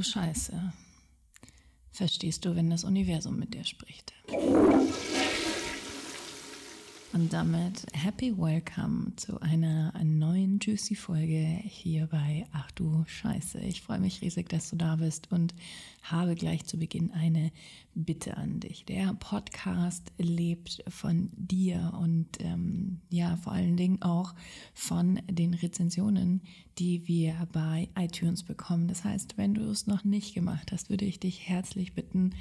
[0.00, 0.72] du Scheiße.
[1.92, 4.14] Verstehst du, wenn das Universum mit dir spricht?
[7.12, 13.60] Und damit happy welcome zu einer neuen Juicy Folge hier bei Ach du Scheiße.
[13.60, 15.54] Ich freue mich riesig, dass du da bist und
[16.02, 17.52] habe gleich zu Beginn eine
[17.94, 18.84] Bitte an dich.
[18.84, 24.32] Der Podcast lebt von dir und ähm, ja, vor allen Dingen auch
[24.74, 26.42] von den Rezensionen,
[26.78, 28.86] die wir bei iTunes bekommen.
[28.86, 32.34] Das heißt, wenn du es noch nicht gemacht hast, würde ich dich herzlich bitten,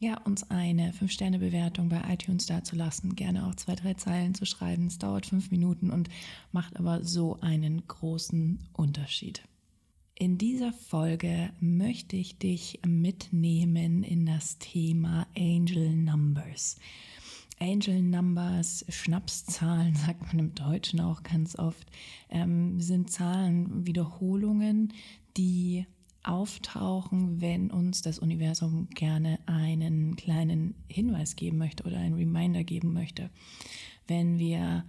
[0.00, 3.14] ja, uns eine 5-Sterne-Bewertung bei iTunes dazulassen.
[3.14, 4.86] Gerne auch zwei, drei Zeilen zu schreiben.
[4.86, 6.08] Es dauert fünf Minuten und
[6.50, 9.42] macht aber so einen großen Unterschied.
[10.16, 16.76] In dieser Folge möchte ich dich mitnehmen in das Thema Angel Numbers.
[17.58, 21.90] Angel Numbers, Schnapszahlen, sagt man im Deutschen auch ganz oft,
[22.30, 24.92] ähm, sind Zahlen, Wiederholungen,
[25.36, 25.84] die
[26.22, 32.92] auftauchen, wenn uns das Universum gerne einen kleinen Hinweis geben möchte oder einen Reminder geben
[32.92, 33.30] möchte.
[34.06, 34.84] Wenn wir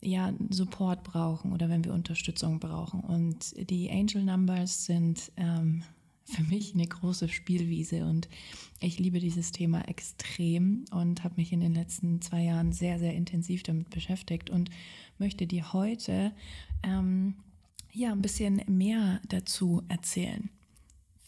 [0.00, 3.00] ja, Support brauchen oder wenn wir Unterstützung brauchen.
[3.00, 5.82] Und die Angel Numbers sind ähm,
[6.24, 8.28] für mich eine große Spielwiese und
[8.80, 13.14] ich liebe dieses Thema extrem und habe mich in den letzten zwei Jahren sehr, sehr
[13.14, 14.70] intensiv damit beschäftigt und
[15.18, 16.32] möchte dir heute
[16.82, 17.34] ähm,
[17.92, 20.48] ja ein bisschen mehr dazu erzählen.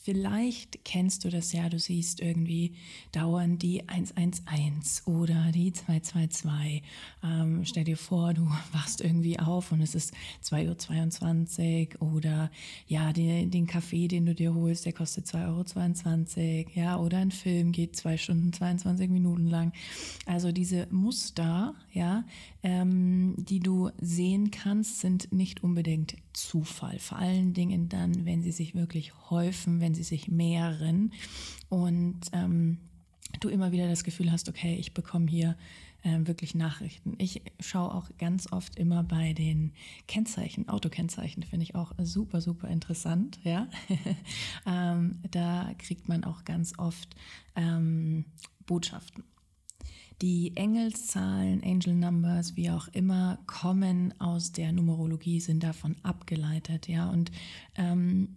[0.04, 2.72] Vielleicht kennst du das ja, du siehst irgendwie
[3.12, 6.82] dauernd die 111 oder die 222.
[7.22, 10.12] Ähm, stell dir vor, du wachst irgendwie auf und es ist
[10.44, 12.50] 2.22 Uhr oder
[12.88, 16.70] ja, die, den Kaffee, den du dir holst, der kostet 2,22 Euro.
[16.74, 19.72] Ja, oder ein Film geht zwei Stunden 22 Minuten lang.
[20.26, 22.24] Also diese Muster, ja,
[22.64, 26.98] ähm, die du sehen kannst, sind nicht unbedingt Zufall.
[26.98, 31.12] Vor allen Dingen dann, wenn sie sich wirklich häufen, wenn sie sich mehren
[31.68, 32.78] und ähm,
[33.40, 35.56] du immer wieder das Gefühl hast, okay, ich bekomme hier
[36.02, 37.14] äh, wirklich Nachrichten.
[37.18, 39.72] Ich schaue auch ganz oft immer bei den
[40.08, 43.38] Kennzeichen, Autokennzeichen, finde ich auch super, super interessant.
[43.44, 43.68] Ja,
[44.66, 47.14] ähm, da kriegt man auch ganz oft
[47.56, 48.24] ähm,
[48.66, 49.24] Botschaften.
[50.22, 57.10] Die Engelszahlen, Angel Numbers, wie auch immer, kommen aus der Numerologie, sind davon abgeleitet, ja,
[57.10, 57.32] und
[57.74, 58.36] ähm,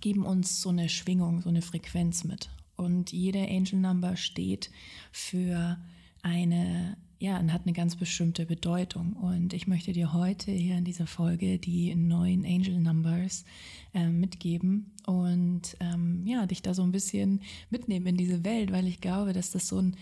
[0.00, 2.48] geben uns so eine Schwingung, so eine Frequenz mit.
[2.74, 4.70] Und jede Angel Number steht
[5.12, 5.76] für
[6.22, 9.12] eine, ja, und hat eine ganz bestimmte Bedeutung.
[9.12, 13.44] Und ich möchte dir heute hier in dieser Folge die neuen Angel Numbers
[13.92, 18.86] äh, mitgeben und ähm, ja, dich da so ein bisschen mitnehmen in diese Welt, weil
[18.86, 19.96] ich glaube, dass das so ein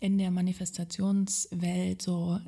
[0.00, 2.38] in der Manifestationswelt so,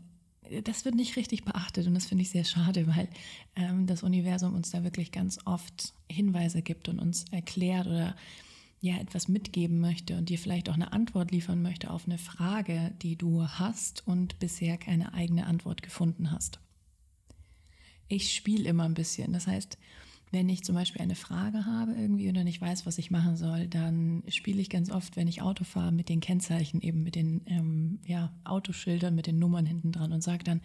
[0.64, 3.08] das wird nicht richtig beachtet und das finde ich sehr schade, weil
[3.56, 8.16] ähm, das Universum uns da wirklich ganz oft Hinweise gibt und uns erklärt oder
[8.80, 12.92] ja etwas mitgeben möchte und dir vielleicht auch eine Antwort liefern möchte auf eine Frage,
[13.02, 16.60] die du hast und bisher keine eigene Antwort gefunden hast.
[18.08, 19.32] Ich spiele immer ein bisschen.
[19.32, 19.78] Das heißt,
[20.36, 23.68] wenn ich zum Beispiel eine Frage habe irgendwie oder nicht weiß, was ich machen soll,
[23.68, 27.40] dann spiele ich ganz oft, wenn ich Auto fahre, mit den Kennzeichen, eben mit den
[27.46, 30.60] ähm, ja, Autoschildern, mit den Nummern hinten dran und sage dann,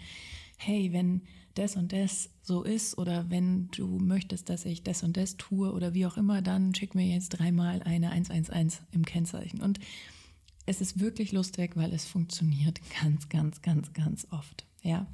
[0.57, 1.21] hey, wenn
[1.53, 5.71] das und das so ist oder wenn du möchtest, dass ich das und das tue
[5.71, 9.61] oder wie auch immer, dann schick mir jetzt dreimal eine 111 im Kennzeichen.
[9.61, 9.79] Und
[10.65, 14.65] es ist wirklich lustig, weil es funktioniert ganz, ganz, ganz, ganz oft.
[14.83, 15.05] Ja,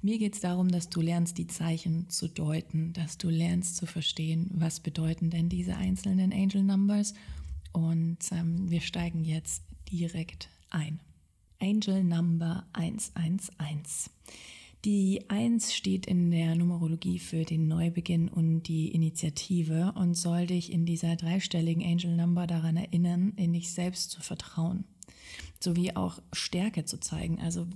[0.00, 3.86] mir geht es darum, dass du lernst, die Zeichen zu deuten, dass du lernst zu
[3.86, 7.12] verstehen, was bedeuten denn diese einzelnen Angel Numbers.
[7.72, 11.00] Und ähm, wir steigen jetzt direkt ein.
[11.60, 14.08] Angel Number 111.
[14.86, 20.72] Die 1 steht in der Numerologie für den Neubeginn und die Initiative und soll dich
[20.72, 24.84] in dieser dreistelligen Angel Number daran erinnern, in dich selbst zu vertrauen,
[25.58, 27.38] sowie auch Stärke zu zeigen.
[27.40, 27.66] Also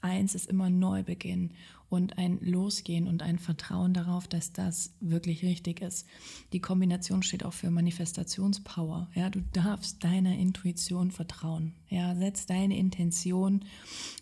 [0.00, 1.52] Eins ist immer Neubeginn
[1.90, 6.06] und ein Losgehen und ein Vertrauen darauf, dass das wirklich richtig ist.
[6.52, 9.08] Die Kombination steht auch für Manifestationspower.
[9.14, 11.74] Ja, du darfst deiner Intuition vertrauen.
[11.88, 13.64] Ja, setz deine Intention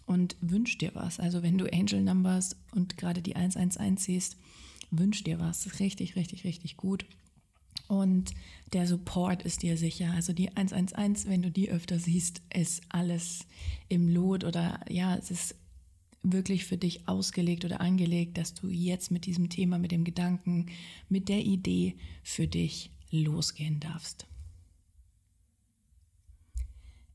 [0.07, 1.19] und wünsch dir was.
[1.19, 4.37] Also wenn du Angel Numbers und gerade die 111 siehst,
[4.91, 5.81] wünsch dir was.
[5.81, 7.05] Richtig, richtig, richtig gut.
[7.89, 8.33] Und
[8.73, 10.13] der Support ist dir sicher.
[10.13, 13.47] Also die 111, wenn du die öfter siehst, ist alles
[13.89, 15.55] im Lot oder ja, es ist
[16.33, 20.67] wirklich für dich ausgelegt oder angelegt, dass du jetzt mit diesem Thema, mit dem Gedanken,
[21.09, 24.27] mit der Idee für dich losgehen darfst.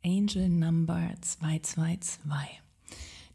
[0.04, 2.62] Angel Number 222.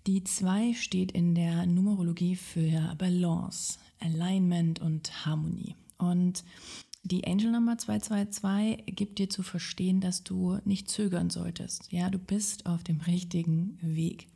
[0.07, 5.75] Die 2 steht in der Numerologie für Balance, Alignment und Harmonie.
[5.99, 6.45] Und
[7.09, 11.93] Die Angel Nummer 222 gibt dir zu verstehen, dass du nicht zögern solltest.
[11.93, 14.27] Ja, du bist auf dem richtigen Weg.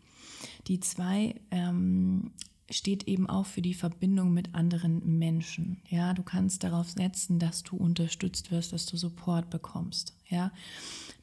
[0.67, 2.33] Die 2 ähm,
[2.71, 5.81] steht eben auch für die Verbindung mit anderen Menschen.
[5.89, 10.17] Ja, du kannst darauf setzen, dass du unterstützt wirst, dass du Support bekommst.
[10.29, 10.53] Ja,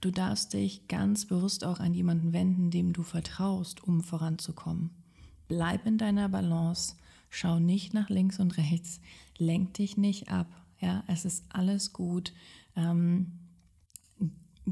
[0.01, 4.89] du darfst dich ganz bewusst auch an jemanden wenden, dem du vertraust, um voranzukommen.
[5.47, 6.95] Bleib in deiner Balance,
[7.29, 8.99] schau nicht nach links und rechts,
[9.37, 10.47] lenk dich nicht ab,
[10.79, 12.33] ja, es ist alles gut.
[12.75, 13.31] Ähm,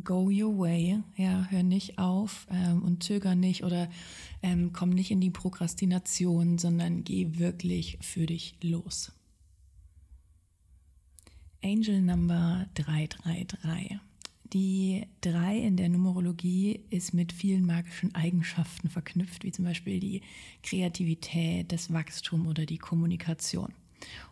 [0.03, 3.89] go your way, ja, hör nicht auf ähm, und zöger nicht oder
[4.41, 9.11] ähm, komm nicht in die Prokrastination, sondern geh wirklich für dich los.
[11.63, 13.99] Angel Number 333.
[14.53, 20.21] Die 3 in der Numerologie ist mit vielen magischen Eigenschaften verknüpft, wie zum Beispiel die
[20.61, 23.73] Kreativität, das Wachstum oder die Kommunikation.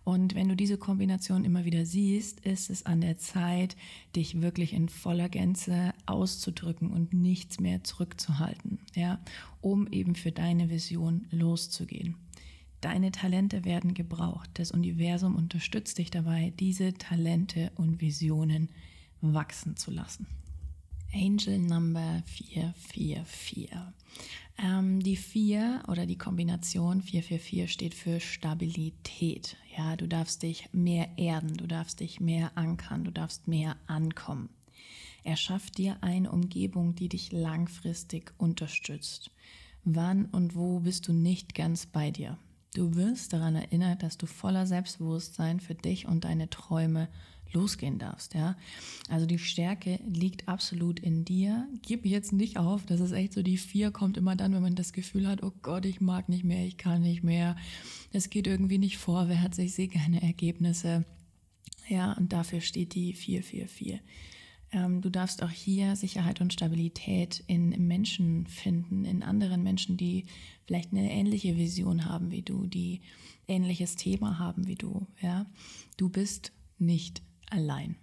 [0.04, 3.76] Und wenn du diese Kombination immer wieder siehst, ist es an der Zeit,
[4.16, 9.20] dich wirklich in voller Gänze auszudrücken und nichts mehr zurückzuhalten, ja,
[9.62, 12.16] um eben für deine Vision loszugehen.
[12.82, 14.50] Deine Talente werden gebraucht.
[14.56, 18.70] Das Universum unterstützt dich dabei, diese Talente und Visionen
[19.22, 20.28] wachsen zu lassen.
[21.14, 23.70] Angel Number 444.
[24.58, 29.58] Ähm, die 4 oder die Kombination 444 steht für Stabilität.
[29.78, 34.50] Ja, du darfst dich mehr erden, du darfst dich mehr ankern, du darfst mehr ankommen.
[35.24, 39.32] Er schafft dir eine Umgebung, die dich langfristig unterstützt.
[39.86, 42.38] Wann und wo bist du nicht ganz bei dir?
[42.74, 47.08] Du wirst daran erinnert, dass du voller Selbstbewusstsein für dich und deine Träume
[47.54, 48.56] losgehen darfst, ja.
[49.10, 51.68] Also die Stärke liegt absolut in dir.
[51.82, 52.86] Gib jetzt nicht auf.
[52.86, 55.54] Das ist echt so, die vier kommt immer dann, wenn man das Gefühl hat, oh
[55.62, 57.56] Gott, ich mag nicht mehr, ich kann nicht mehr.
[58.12, 61.06] Es geht irgendwie nicht vorwärts, ich sehe keine Ergebnisse.
[61.88, 64.02] Ja, und dafür steht die 444.
[64.74, 70.26] Ähm, du darfst auch hier Sicherheit und Stabilität in Menschen finden, in anderen Menschen, die
[70.66, 73.02] vielleicht eine ähnliche Vision haben wie du, die
[73.48, 75.08] ähnliches Thema haben wie du.
[75.22, 75.46] Ja,
[75.98, 77.98] du bist nicht allein.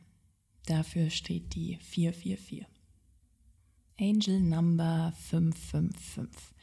[0.66, 2.66] Dafür steht die 444.
[3.98, 6.54] Angel Number 555.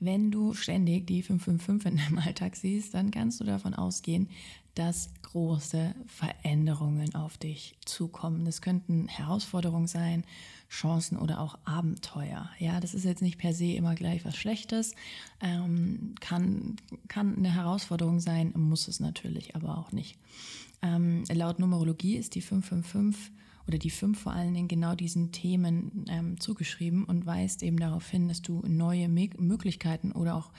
[0.00, 4.28] Wenn du ständig die 555 in deinem Alltag siehst, dann kannst du davon ausgehen,
[4.74, 8.46] dass große Veränderungen auf dich zukommen.
[8.46, 10.24] Das könnten Herausforderungen sein,
[10.70, 12.48] Chancen oder auch Abenteuer.
[12.58, 14.94] Ja, das ist jetzt nicht per se immer gleich was Schlechtes,
[15.42, 16.76] ähm, kann,
[17.08, 20.16] kann eine Herausforderung sein, muss es natürlich aber auch nicht.
[20.80, 23.32] Ähm, laut Numerologie ist die 555
[23.66, 28.08] oder die 5 vor allen Dingen genau diesen Themen ähm, zugeschrieben und weist eben darauf
[28.08, 30.50] hin, dass du neue Me Möglichkeiten oder auch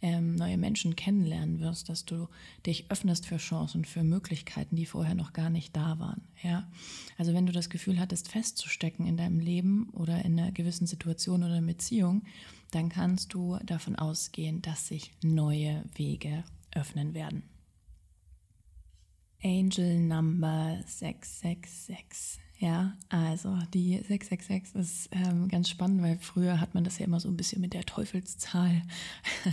[0.00, 2.28] ähm, neue Menschen kennenlernen wirst, dass du
[2.66, 6.22] dich öffnest für Chancen, für Möglichkeiten, die vorher noch gar nicht da waren.
[6.42, 6.68] Ja?
[7.16, 11.42] Also wenn du das Gefühl hattest, festzustecken in deinem Leben oder in einer gewissen Situation
[11.42, 12.22] oder Beziehung,
[12.70, 16.44] dann kannst du davon ausgehen, dass sich neue Wege
[16.74, 17.42] öffnen werden.
[19.42, 22.40] Angel Number 666.
[22.60, 27.20] Ja, also die 666 ist ähm, ganz spannend, weil früher hat man das ja immer
[27.20, 28.82] so ein bisschen mit der Teufelszahl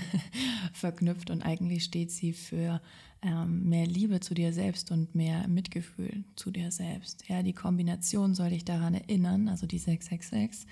[0.74, 2.82] verknüpft und eigentlich steht sie für
[3.22, 7.28] ähm, mehr Liebe zu dir selbst und mehr Mitgefühl zu dir selbst.
[7.28, 10.68] Ja, die Kombination soll dich daran erinnern, also die 666,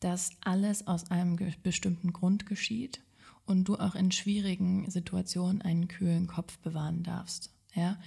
[0.00, 3.02] dass alles aus einem bestimmten Grund geschieht
[3.46, 7.52] und du auch in schwierigen Situationen einen kühlen Kopf bewahren darfst.
[7.74, 7.98] Ja,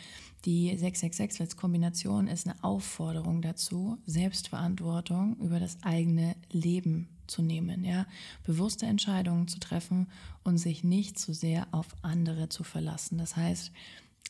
[0.46, 7.84] die 666 als Kombination ist eine Aufforderung dazu, Selbstverantwortung über das eigene Leben zu nehmen,
[7.84, 8.08] ja,
[8.44, 10.08] bewusste Entscheidungen zu treffen
[10.44, 13.18] und sich nicht zu sehr auf andere zu verlassen.
[13.18, 13.72] Das heißt,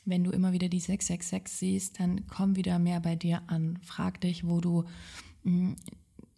[0.06, 3.80] wenn du immer wieder die 666 siehst, dann komm wieder mehr bei dir an.
[3.84, 4.86] Frag dich, wo du
[5.44, 5.74] mm,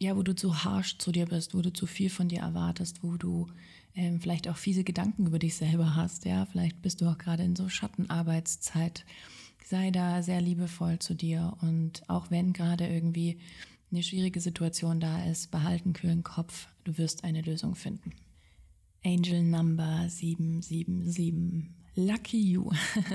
[0.03, 3.03] ja, wo du zu harsch zu dir bist, wo du zu viel von dir erwartest,
[3.03, 3.47] wo du
[3.95, 6.25] ähm, vielleicht auch fiese Gedanken über dich selber hast.
[6.25, 9.05] Ja, vielleicht bist du auch gerade in so Schattenarbeitszeit.
[9.65, 13.39] Sei da sehr liebevoll zu dir und auch wenn gerade irgendwie
[13.91, 16.67] eine schwierige Situation da ist, behalten kühlen Kopf.
[16.83, 18.11] Du wirst eine Lösung finden.
[19.05, 21.69] Angel Number 777.
[21.95, 22.71] Lucky you.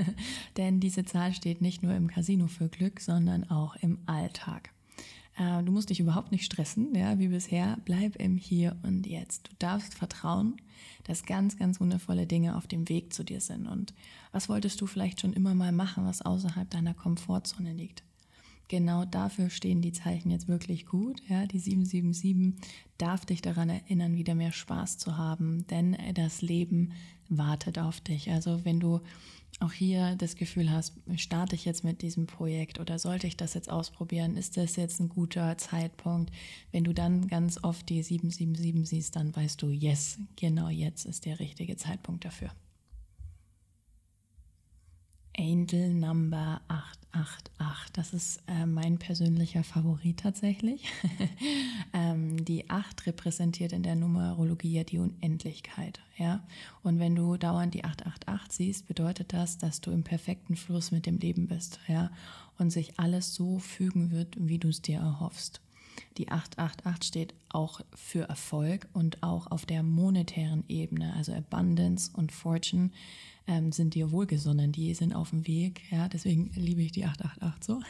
[0.57, 4.71] Denn diese Zahl steht nicht nur im Casino für Glück, sondern auch im Alltag.
[5.39, 7.79] Äh, du musst dich überhaupt nicht stressen, ja, wie bisher.
[7.85, 9.49] Bleib im Hier und Jetzt.
[9.49, 10.57] Du darfst vertrauen,
[11.05, 13.67] dass ganz, ganz wundervolle Dinge auf dem Weg zu dir sind.
[13.67, 13.95] Und
[14.33, 18.03] was wolltest du vielleicht schon immer mal machen, was außerhalb deiner Komfortzone liegt?
[18.69, 21.21] genau dafür stehen die Zeichen jetzt wirklich gut.
[21.29, 22.55] Ja, die 777
[22.99, 26.93] darf dich daran erinnern, wieder mehr Spaß zu haben, denn das Leben
[27.29, 28.31] wartet auf dich.
[28.31, 29.01] Also wenn du
[29.61, 33.55] auch hier das Gefühl hast, starte ich jetzt mit diesem Projekt oder sollte ich das
[33.55, 34.37] jetzt ausprobieren?
[34.37, 36.31] Ist das jetzt ein guter Zeitpunkt?
[36.71, 41.25] Wenn du dann ganz oft die 777 siehst, dann weißt du, yes, genau jetzt ist
[41.25, 42.51] der richtige Zeitpunkt dafür.
[45.39, 47.93] Angel Number 888.
[47.93, 50.91] Das ist äh, mein persönlicher Favorit tatsächlich.
[51.93, 56.01] ähm, die 8 repräsentiert in der Numerologie ja die Unendlichkeit.
[56.17, 56.45] Ja?
[56.83, 61.07] Und wenn du dauernd die 888 siehst, bedeutet das, dass du im perfekten Fluss mit
[61.07, 61.79] dem Leben bist.
[61.87, 62.11] Ja?
[62.59, 65.61] Und sich alles so fügen wird, wie du es dir erhoffst.
[66.17, 72.33] Die 888 steht auch für Erfolg und auch auf der monetären Ebene, also Abundance und
[72.33, 72.91] Fortune
[73.49, 75.83] ähm, sind dir wohlgesonnen, die sind auf dem Weg.
[75.91, 77.81] Ja, deswegen liebe ich die 888 so.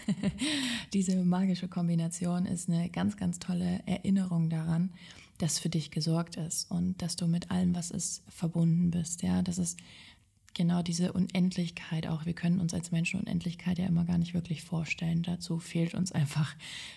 [0.92, 4.90] Diese magische Kombination ist eine ganz, ganz tolle Erinnerung daran,
[5.38, 9.22] dass für dich gesorgt ist und dass du mit allem, was ist, verbunden bist.
[9.22, 9.78] Ja, das ist
[10.54, 12.24] genau diese Unendlichkeit auch.
[12.24, 15.22] Wir können uns als Menschen Unendlichkeit ja immer gar nicht wirklich vorstellen.
[15.22, 16.54] Dazu fehlt uns einfach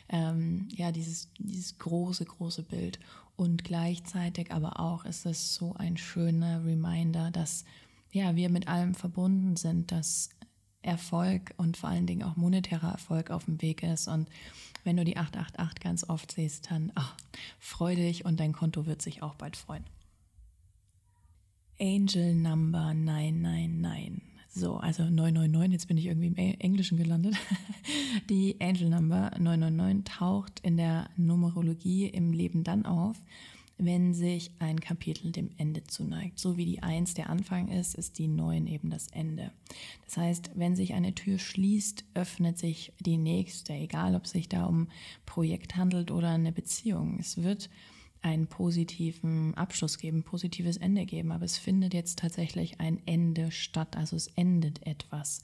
[0.10, 3.00] ähm, ja dieses, dieses große, große Bild.
[3.36, 7.66] Und gleichzeitig aber auch ist es so ein schöner Reminder, dass
[8.12, 10.30] ja, wir mit allem verbunden sind, dass
[10.82, 14.08] Erfolg und vor allen Dingen auch monetärer Erfolg auf dem Weg ist.
[14.08, 14.30] Und
[14.84, 17.16] wenn du die 888 ganz oft siehst, dann ach,
[17.60, 19.86] freu dich und dein Konto wird sich auch bald freuen.
[21.80, 24.22] Angel Number 999.
[24.54, 27.36] So, also 999, jetzt bin ich irgendwie im Englischen gelandet.
[28.30, 33.18] Die Angel Number 999 taucht in der Numerologie im Leben dann auf,
[33.84, 36.38] wenn sich ein Kapitel dem Ende zuneigt.
[36.38, 39.52] So wie die Eins der Anfang ist, ist die Neun eben das Ende.
[40.06, 44.48] Das heißt, wenn sich eine Tür schließt, öffnet sich die nächste, egal ob es sich
[44.48, 44.88] da um
[45.26, 47.18] Projekt handelt oder eine Beziehung.
[47.20, 47.72] Es wird
[48.22, 53.98] einen positiven Abschluss geben, positives Ende geben, aber es findet jetzt tatsächlich ein Ende statt,
[53.98, 55.42] also es endet etwas.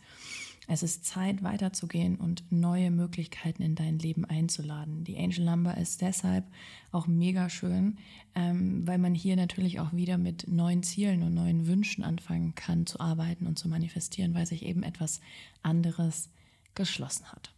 [0.70, 5.06] Es ist Zeit weiterzugehen und neue Möglichkeiten in dein Leben einzuladen.
[5.06, 6.46] Die Angel Number ist deshalb
[6.92, 7.98] auch mega schön,
[8.36, 12.86] ähm, weil man hier natürlich auch wieder mit neuen Zielen und neuen Wünschen anfangen kann
[12.86, 15.22] zu arbeiten und zu manifestieren, weil sich eben etwas
[15.64, 16.30] anderes
[16.76, 17.54] geschlossen hat.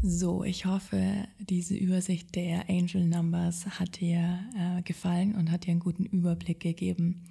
[0.00, 5.72] So, ich hoffe, diese Übersicht der Angel Numbers hat dir äh, gefallen und hat dir
[5.72, 7.22] einen guten Überblick gegeben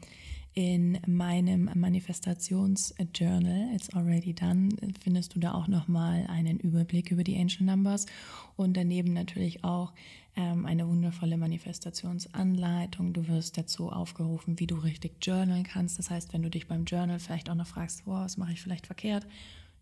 [0.54, 4.70] in meinem Manifestationsjournal, It's Already Done,
[5.02, 8.06] findest du da auch nochmal einen Überblick über die Angel Numbers
[8.58, 9.94] und daneben natürlich auch
[10.36, 13.14] ähm, eine wundervolle Manifestationsanleitung.
[13.14, 16.00] Du wirst dazu aufgerufen, wie du richtig journalen kannst.
[16.00, 18.62] Das heißt, wenn du dich beim Journal vielleicht auch noch fragst, wow, was mache ich
[18.62, 19.26] vielleicht verkehrt,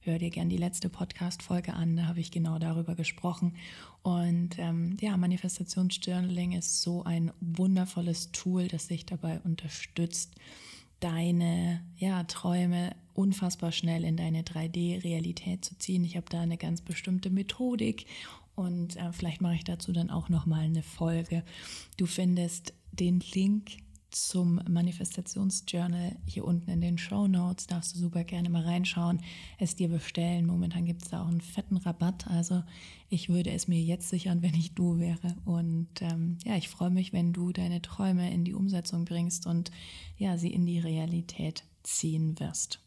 [0.01, 3.55] hör dir gern die letzte Podcast-Folge an, da habe ich genau darüber gesprochen.
[4.01, 10.35] Und ähm, ja, Manifestationsjournaling ist so ein wundervolles Tool, das dich dabei unterstützt,
[10.99, 16.03] deine ja, Träume unfassbar schnell in deine 3D-Realität zu ziehen.
[16.03, 18.05] Ich habe da eine ganz bestimmte Methodik
[18.55, 21.43] und äh, vielleicht mache ich dazu dann auch noch mal eine Folge.
[21.97, 23.77] Du findest den Link
[24.11, 27.67] zum Manifestationsjournal hier unten in den Show Notes.
[27.67, 29.21] Darfst du super gerne mal reinschauen,
[29.57, 30.45] es dir bestellen.
[30.45, 32.27] Momentan gibt es da auch einen fetten Rabatt.
[32.27, 32.63] Also
[33.09, 35.35] ich würde es mir jetzt sichern, wenn ich du wäre.
[35.45, 39.71] Und ähm, ja, ich freue mich, wenn du deine Träume in die Umsetzung bringst und
[40.17, 42.79] ja, sie in die Realität ziehen wirst.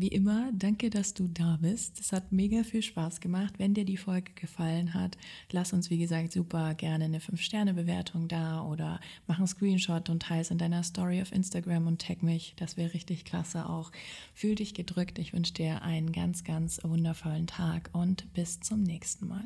[0.00, 2.00] Wie immer, danke, dass du da bist.
[2.00, 3.58] Es hat mega viel Spaß gemacht.
[3.58, 5.18] Wenn dir die Folge gefallen hat,
[5.52, 10.40] lass uns, wie gesagt, super gerne eine 5-Sterne-Bewertung da oder mach einen Screenshot und teile
[10.40, 12.54] es in deiner Story auf Instagram und tag mich.
[12.56, 13.92] Das wäre richtig klasse auch.
[14.32, 15.18] Fühl dich gedrückt.
[15.18, 19.44] Ich wünsche dir einen ganz, ganz wundervollen Tag und bis zum nächsten Mal.